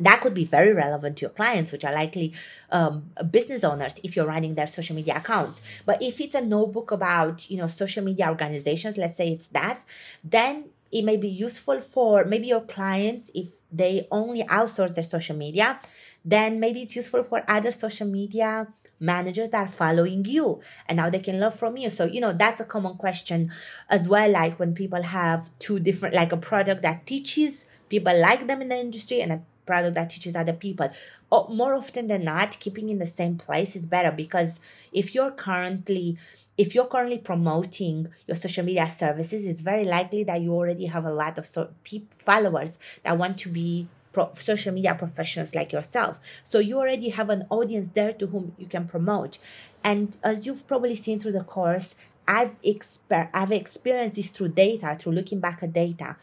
That 0.05 0.21
could 0.21 0.33
be 0.33 0.45
very 0.45 0.73
relevant 0.73 1.17
to 1.17 1.21
your 1.21 1.31
clients, 1.31 1.71
which 1.71 1.85
are 1.85 1.93
likely 1.93 2.33
um, 2.71 3.11
business 3.29 3.63
owners 3.63 3.99
if 4.03 4.15
you're 4.15 4.27
running 4.27 4.55
their 4.55 4.67
social 4.67 4.95
media 4.95 5.15
accounts. 5.15 5.61
But 5.85 6.01
if 6.01 6.19
it's 6.19 6.35
a 6.35 6.41
notebook 6.41 6.91
about, 6.91 7.49
you 7.49 7.57
know, 7.57 7.67
social 7.67 8.03
media 8.03 8.29
organizations, 8.29 8.97
let's 8.97 9.17
say 9.17 9.31
it's 9.31 9.47
that, 9.49 9.83
then 10.23 10.65
it 10.91 11.03
may 11.03 11.17
be 11.17 11.29
useful 11.29 11.79
for 11.79 12.25
maybe 12.25 12.47
your 12.47 12.61
clients 12.61 13.31
if 13.33 13.61
they 13.71 14.07
only 14.11 14.43
outsource 14.43 14.93
their 14.93 15.03
social 15.03 15.35
media. 15.35 15.79
Then 16.23 16.59
maybe 16.59 16.81
it's 16.81 16.95
useful 16.95 17.23
for 17.23 17.43
other 17.47 17.71
social 17.71 18.07
media 18.07 18.67
managers 19.01 19.49
that 19.49 19.67
are 19.67 19.71
following 19.71 20.23
you 20.25 20.61
and 20.87 20.97
now 20.97 21.09
they 21.09 21.19
can 21.19 21.39
learn 21.39 21.49
from 21.49 21.75
you 21.75 21.89
so 21.89 22.05
you 22.05 22.21
know 22.21 22.31
that's 22.31 22.61
a 22.61 22.63
common 22.63 22.93
question 22.93 23.51
as 23.89 24.07
well 24.07 24.29
like 24.29 24.59
when 24.59 24.75
people 24.75 25.01
have 25.01 25.49
two 25.57 25.79
different 25.79 26.13
like 26.13 26.31
a 26.31 26.37
product 26.37 26.83
that 26.83 27.05
teaches 27.07 27.65
people 27.89 28.15
like 28.21 28.45
them 28.45 28.61
in 28.61 28.69
the 28.69 28.79
industry 28.79 29.19
and 29.19 29.31
a 29.31 29.41
product 29.71 29.95
that 29.95 30.09
teaches 30.09 30.35
other 30.35 30.51
people. 30.51 30.89
Or 31.31 31.47
more 31.49 31.73
often 31.73 32.07
than 32.07 32.25
not, 32.25 32.59
keeping 32.59 32.89
in 32.89 32.99
the 32.99 33.07
same 33.07 33.37
place 33.37 33.73
is 33.73 33.85
better 33.85 34.11
because 34.11 34.59
if 34.91 35.15
you're 35.15 35.31
currently 35.31 36.17
if 36.57 36.75
you're 36.75 36.91
currently 36.95 37.17
promoting 37.17 38.09
your 38.27 38.35
social 38.35 38.65
media 38.65 38.87
services, 38.87 39.45
it's 39.45 39.61
very 39.61 39.85
likely 39.85 40.23
that 40.25 40.41
you 40.41 40.53
already 40.53 40.87
have 40.87 41.05
a 41.05 41.13
lot 41.13 41.37
of 41.37 41.45
so- 41.45 41.71
followers 42.13 42.77
that 43.03 43.17
want 43.17 43.37
to 43.43 43.49
be 43.49 43.87
pro- 44.11 44.33
social 44.33 44.73
media 44.73 44.93
professionals 44.93 45.55
like 45.55 45.71
yourself. 45.71 46.19
So 46.43 46.59
you 46.59 46.77
already 46.77 47.09
have 47.09 47.29
an 47.29 47.45
audience 47.49 47.87
there 47.87 48.13
to 48.13 48.27
whom 48.27 48.53
you 48.59 48.67
can 48.67 48.85
promote. 48.85 49.39
And 49.83 50.17
as 50.23 50.45
you've 50.45 50.67
probably 50.67 50.95
seen 50.95 51.19
through 51.19 51.31
the 51.39 51.45
course, 51.45 51.95
I've 52.27 52.61
exper- 52.61 53.29
I've 53.33 53.53
experienced 53.53 54.15
this 54.15 54.29
through 54.29 54.49
data, 54.49 54.95
through 54.99 55.13
looking 55.13 55.39
back 55.39 55.63
at 55.63 55.73
data 55.73 56.17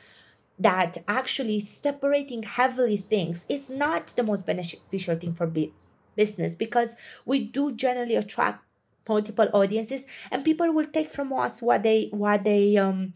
that 0.59 0.99
actually 1.07 1.61
separating 1.61 2.43
heavily 2.43 2.97
things 2.97 3.45
is 3.49 3.71
not 3.71 4.09
the 4.17 4.23
most 4.23 4.45
beneficial 4.45 5.17
thing 5.17 5.35
for 5.35 5.51
business 6.17 6.57
because 6.57 6.97
we 7.25 7.39
do 7.39 7.73
generally 7.73 8.17
attract 8.17 8.65
multiple 9.09 9.49
audiences 9.55 10.05
and 10.31 10.45
people 10.45 10.73
will 10.73 10.85
take 10.85 11.09
from 11.11 11.33
us 11.33 11.63
what 11.63 11.83
they 11.83 12.09
what 12.11 12.45
they 12.45 12.77
um 12.77 13.15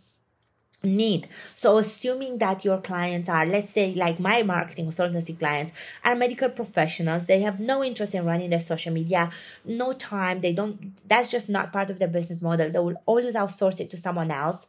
need. 0.84 1.28
So 1.54 1.78
assuming 1.78 2.38
that 2.38 2.64
your 2.64 2.80
clients 2.80 3.28
are, 3.28 3.46
let's 3.46 3.70
say 3.70 3.94
like 3.94 4.18
my 4.18 4.42
marketing 4.42 4.86
consultancy 4.86 5.38
clients 5.38 5.72
are 6.04 6.14
medical 6.14 6.48
professionals, 6.48 7.26
they 7.26 7.40
have 7.42 7.60
no 7.60 7.84
interest 7.84 8.14
in 8.14 8.24
running 8.24 8.50
their 8.50 8.58
social 8.58 8.92
media, 8.92 9.30
no 9.64 9.92
time, 9.92 10.40
they 10.40 10.52
don't 10.52 11.08
that's 11.08 11.30
just 11.30 11.48
not 11.48 11.72
part 11.72 11.90
of 11.90 11.98
their 11.98 12.08
business 12.08 12.42
model. 12.42 12.70
They 12.70 12.78
will 12.78 13.00
always 13.06 13.34
outsource 13.34 13.80
it 13.80 13.90
to 13.90 13.96
someone 13.96 14.30
else. 14.30 14.66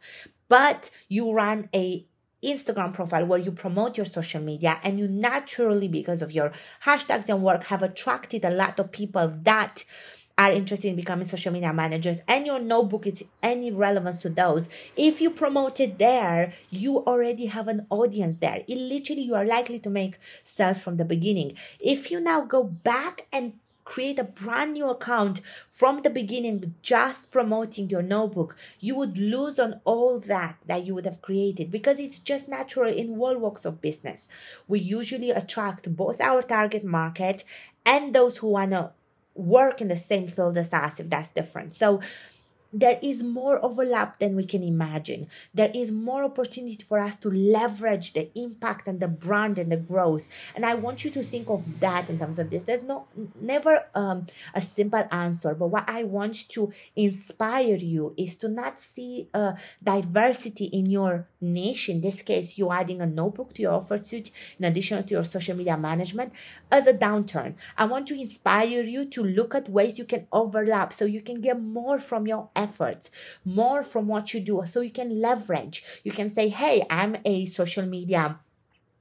But 0.48 0.90
you 1.08 1.32
run 1.32 1.68
a 1.74 2.04
Instagram 2.44 2.92
profile 2.92 3.26
where 3.26 3.38
you 3.38 3.52
promote 3.52 3.96
your 3.96 4.06
social 4.06 4.40
media 4.40 4.80
and 4.82 4.98
you 4.98 5.08
naturally, 5.08 5.88
because 5.88 6.22
of 6.22 6.32
your 6.32 6.52
hashtags 6.84 7.28
and 7.28 7.42
work, 7.42 7.64
have 7.64 7.82
attracted 7.82 8.44
a 8.44 8.50
lot 8.50 8.78
of 8.78 8.92
people 8.92 9.32
that 9.42 9.84
are 10.36 10.52
interested 10.52 10.88
in 10.88 10.96
becoming 10.96 11.24
social 11.24 11.52
media 11.52 11.72
managers 11.72 12.20
and 12.26 12.44
your 12.46 12.58
notebook 12.58 13.06
is 13.06 13.24
any 13.42 13.70
relevance 13.70 14.18
to 14.18 14.28
those. 14.28 14.68
If 14.96 15.20
you 15.20 15.30
promote 15.30 15.78
it 15.78 15.98
there 15.98 16.52
you 16.70 16.98
already 17.04 17.46
have 17.46 17.68
an 17.68 17.86
audience 17.88 18.36
there. 18.36 18.64
It 18.66 18.76
literally 18.76 19.22
you 19.22 19.34
are 19.36 19.44
likely 19.44 19.78
to 19.80 19.90
make 19.90 20.18
sales 20.42 20.82
from 20.82 20.96
the 20.96 21.04
beginning. 21.04 21.52
If 21.78 22.10
you 22.10 22.20
now 22.20 22.40
go 22.40 22.64
back 22.64 23.26
and 23.32 23.54
create 23.84 24.18
a 24.18 24.24
brand 24.24 24.72
new 24.72 24.88
account 24.88 25.40
from 25.68 26.02
the 26.02 26.10
beginning, 26.10 26.74
just 26.82 27.30
promoting 27.30 27.90
your 27.90 28.02
notebook, 28.02 28.56
you 28.80 28.96
would 28.96 29.18
lose 29.18 29.58
on 29.58 29.80
all 29.84 30.18
that 30.18 30.56
that 30.66 30.84
you 30.84 30.94
would 30.94 31.04
have 31.04 31.22
created 31.22 31.70
because 31.70 31.98
it's 31.98 32.18
just 32.18 32.48
natural 32.48 32.92
in 32.92 33.18
all 33.18 33.36
walks 33.38 33.64
of 33.64 33.80
business. 33.80 34.26
We 34.66 34.80
usually 34.80 35.30
attract 35.30 35.94
both 35.96 36.20
our 36.20 36.42
target 36.42 36.84
market 36.84 37.44
and 37.84 38.14
those 38.14 38.38
who 38.38 38.48
want 38.48 38.70
to 38.72 38.90
work 39.34 39.80
in 39.80 39.88
the 39.88 39.96
same 39.96 40.26
field 40.26 40.56
as 40.56 40.72
us, 40.72 41.00
if 41.00 41.10
that's 41.10 41.28
different. 41.28 41.74
So, 41.74 42.00
there 42.74 42.98
is 43.00 43.22
more 43.22 43.64
overlap 43.64 44.18
than 44.18 44.34
we 44.34 44.44
can 44.44 44.62
imagine. 44.62 45.28
There 45.54 45.70
is 45.72 45.92
more 45.92 46.24
opportunity 46.24 46.84
for 46.84 46.98
us 46.98 47.14
to 47.16 47.30
leverage 47.30 48.12
the 48.14 48.36
impact 48.36 48.88
and 48.88 48.98
the 48.98 49.06
brand 49.06 49.58
and 49.58 49.70
the 49.70 49.76
growth. 49.76 50.28
And 50.56 50.66
I 50.66 50.74
want 50.74 51.04
you 51.04 51.10
to 51.12 51.22
think 51.22 51.48
of 51.48 51.78
that 51.78 52.10
in 52.10 52.18
terms 52.18 52.40
of 52.40 52.50
this. 52.50 52.64
There's 52.64 52.82
no 52.82 53.06
never 53.40 53.86
um, 53.94 54.22
a 54.54 54.60
simple 54.60 55.06
answer, 55.12 55.54
but 55.54 55.68
what 55.68 55.88
I 55.88 56.02
want 56.02 56.48
to 56.50 56.72
inspire 56.96 57.76
you 57.76 58.12
is 58.16 58.34
to 58.36 58.48
not 58.48 58.80
see 58.80 59.28
a 59.32 59.56
diversity 59.82 60.64
in 60.66 60.86
your 60.86 61.28
niche. 61.40 61.88
In 61.88 62.00
this 62.00 62.22
case, 62.22 62.58
you 62.58 62.72
adding 62.72 63.00
a 63.00 63.06
notebook 63.06 63.54
to 63.54 63.62
your 63.62 63.74
offer 63.74 63.98
suite 63.98 64.32
in 64.58 64.64
addition 64.64 65.04
to 65.04 65.14
your 65.14 65.22
social 65.22 65.56
media 65.56 65.76
management 65.76 66.32
as 66.72 66.88
a 66.88 66.94
downturn. 66.94 67.54
I 67.78 67.84
want 67.84 68.08
to 68.08 68.20
inspire 68.20 68.82
you 68.82 69.04
to 69.04 69.22
look 69.22 69.54
at 69.54 69.68
ways 69.68 69.96
you 69.96 70.04
can 70.04 70.26
overlap 70.32 70.92
so 70.92 71.04
you 71.04 71.20
can 71.20 71.40
get 71.40 71.60
more 71.60 71.98
from 71.98 72.26
your 72.26 72.48
efforts, 72.64 73.10
more 73.44 73.82
from 73.82 74.04
what 74.12 74.32
you 74.32 74.40
do. 74.40 74.62
So 74.64 74.80
you 74.80 74.94
can 75.00 75.20
leverage. 75.20 75.76
You 76.04 76.12
can 76.18 76.28
say, 76.28 76.48
hey, 76.48 76.76
I'm 76.90 77.12
a 77.24 77.44
social 77.46 77.86
media 77.86 78.38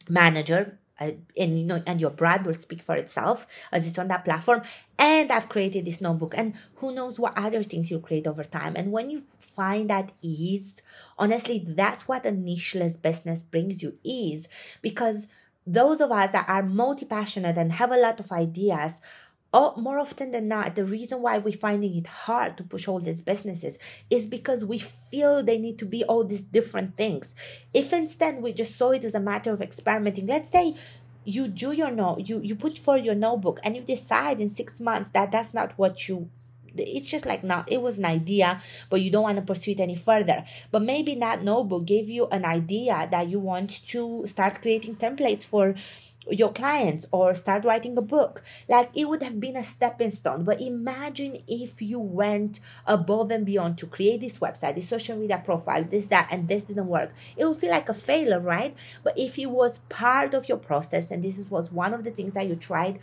manager 0.10 0.80
uh, 1.00 1.12
and 1.38 1.58
you 1.58 1.66
know 1.66 1.82
and 1.88 2.00
your 2.00 2.12
brand 2.12 2.46
will 2.46 2.54
speak 2.54 2.82
for 2.82 2.96
itself 2.96 3.48
as 3.72 3.88
it's 3.88 3.98
on 3.98 4.08
that 4.10 4.24
platform 4.24 4.62
and 5.00 5.32
i've 5.32 5.50
created 5.50 5.86
this 5.86 6.00
notebook 6.00 6.34
and 6.38 6.54
who 6.76 6.94
knows 6.94 7.20
what 7.20 7.38
other 7.38 7.64
things 7.64 7.90
you'll 7.90 8.00
create 8.00 8.28
over 8.28 8.44
time 8.44 8.74
and 8.76 8.92
when 8.92 9.10
you 9.10 9.24
find 9.40 9.90
that 9.90 10.12
ease 10.22 10.82
honestly 11.18 11.64
that's 11.66 12.08
what 12.08 12.26
a 12.26 12.32
nicheless 12.32 13.02
business 13.02 13.42
brings 13.44 13.82
you 13.82 13.94
ease 14.04 14.48
because 14.82 15.28
those 15.66 16.02
of 16.02 16.12
us 16.12 16.32
that 16.32 16.48
are 16.50 16.62
multi-passionate 16.64 17.58
and 17.58 17.72
have 17.72 17.92
a 17.92 17.98
lot 17.98 18.20
of 18.20 18.32
ideas 18.32 19.02
oh, 19.54 19.74
more 19.78 20.00
often 20.00 20.32
than 20.32 20.48
not, 20.48 20.76
the 20.76 20.84
reason 20.84 21.22
why 21.22 21.38
we're 21.38 21.56
finding 21.56 21.96
it 21.96 22.08
hard 22.08 22.58
to 22.58 22.64
push 22.64 22.88
all 22.88 23.00
these 23.00 23.22
businesses 23.22 23.78
is 24.10 24.26
because 24.26 24.66
we 24.66 24.80
feel 24.80 25.44
they 25.44 25.60
need 25.60 25.78
to 25.80 25.86
be 25.86 26.04
all 26.04 26.24
these 26.24 26.42
different 26.42 26.98
things. 26.98 27.36
If 27.74 27.94
instead 27.94 28.42
we 28.42 28.52
just 28.54 28.76
saw 28.76 28.92
it 28.92 29.04
as 29.04 29.14
a 29.14 29.20
matter 29.20 29.54
of 29.54 29.62
experimenting, 29.62 30.26
let's 30.26 30.50
say 30.50 30.76
you 31.24 31.48
do 31.48 31.72
your 31.72 31.92
note, 31.92 32.28
you 32.28 32.42
you 32.42 32.56
put 32.56 32.78
for 32.78 32.98
your 32.98 33.16
notebook, 33.16 33.60
and 33.64 33.76
you 33.76 33.82
decide 33.84 34.40
in 34.40 34.50
six 34.50 34.82
months 34.82 35.12
that 35.12 35.32
that's 35.32 35.54
not 35.54 35.78
what 35.78 36.10
you 36.10 36.30
it's 36.76 37.10
just 37.10 37.26
like 37.26 37.44
not 37.44 37.72
it 37.72 37.82
was 37.82 37.98
an 37.98 38.06
idea 38.06 38.62
but 38.90 39.02
you 39.02 39.12
don't 39.12 39.24
want 39.24 39.38
to 39.38 39.44
pursue 39.44 39.72
it 39.72 39.80
any 39.80 39.96
further 39.96 40.44
but 40.72 40.82
maybe 40.82 41.16
that 41.16 41.44
notebook 41.44 41.86
gave 41.86 42.10
you 42.10 42.28
an 42.32 42.46
idea 42.46 43.08
that 43.12 43.28
you 43.28 43.40
want 43.40 43.86
to 43.86 44.24
start 44.26 44.62
creating 44.62 44.96
templates 44.96 45.46
for 45.46 45.76
your 46.30 46.52
clients 46.52 47.06
or 47.12 47.34
start 47.34 47.66
writing 47.66 47.98
a 47.98 48.02
book. 48.02 48.44
Like 48.68 48.90
it 48.96 49.08
would 49.08 49.24
have 49.24 49.40
been 49.40 49.58
a 49.58 49.64
stepping 49.64 50.12
stone. 50.12 50.44
But 50.44 50.62
imagine 50.62 51.38
if 51.48 51.82
you 51.82 52.00
went 52.00 52.60
above 52.86 53.32
and 53.32 53.46
beyond 53.46 53.78
to 53.80 53.88
create 53.88 54.22
this 54.22 54.40
website, 54.40 54.76
this 54.76 54.90
social 54.90 55.18
media 55.18 55.42
profile, 55.44 55.84
this, 55.84 56.08
that, 56.08 56.28
and 56.32 56.48
this 56.48 56.64
didn't 56.64 56.88
work. 56.88 57.14
It 57.36 57.46
would 57.46 57.58
feel 57.58 57.72
like 57.72 57.90
a 57.90 57.94
failure, 57.94 58.40
right? 58.40 58.76
But 59.04 59.18
if 59.18 59.38
it 59.38 59.48
was 59.48 59.80
part 59.90 60.34
of 60.34 60.48
your 60.48 60.58
process 60.58 61.12
and 61.12 61.24
this 61.24 61.46
was 61.50 61.72
one 61.72 61.94
of 61.94 62.04
the 62.04 62.12
things 62.12 62.34
that 62.34 62.48
you 62.48 62.56
tried, 62.56 63.00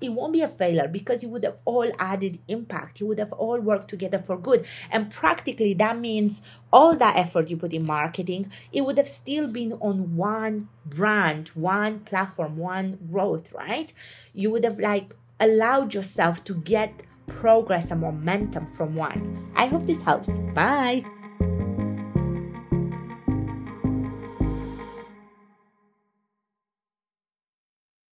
it 0.00 0.10
won't 0.10 0.32
be 0.32 0.42
a 0.42 0.48
failure 0.48 0.88
because 0.88 1.22
it 1.22 1.30
would 1.30 1.44
have 1.44 1.56
all 1.64 1.90
added 1.98 2.38
impact. 2.48 3.00
You 3.00 3.06
would 3.06 3.18
have 3.18 3.32
all 3.32 3.60
worked 3.60 3.88
together 3.88 4.18
for 4.18 4.36
good. 4.36 4.64
And 4.90 5.10
practically 5.10 5.74
that 5.74 5.98
means 5.98 6.42
all 6.72 6.96
that 6.96 7.16
effort 7.16 7.50
you 7.50 7.56
put 7.56 7.72
in 7.72 7.86
marketing, 7.86 8.50
it 8.72 8.84
would 8.84 8.98
have 8.98 9.08
still 9.08 9.48
been 9.48 9.72
on 9.74 10.16
one 10.16 10.68
brand, 10.88 11.48
one 11.48 12.00
platform, 12.00 12.56
one 12.56 12.98
growth, 13.10 13.52
right? 13.52 13.92
You 14.32 14.50
would 14.50 14.64
have 14.64 14.78
like 14.78 15.14
allowed 15.40 15.94
yourself 15.94 16.44
to 16.44 16.54
get 16.54 17.02
progress 17.26 17.90
and 17.90 18.00
momentum 18.00 18.66
from 18.66 18.94
one. 18.94 19.36
I 19.56 19.66
hope 19.66 19.86
this 19.86 20.02
helps. 20.02 20.38
Bye. 20.54 21.04